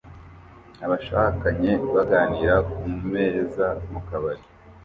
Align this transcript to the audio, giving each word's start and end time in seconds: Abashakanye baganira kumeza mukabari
Abashakanye 0.85 1.71
baganira 1.95 2.55
kumeza 2.71 3.67
mukabari 3.91 4.43